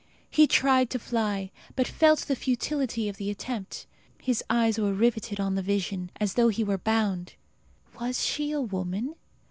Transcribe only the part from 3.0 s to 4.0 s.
of the attempt.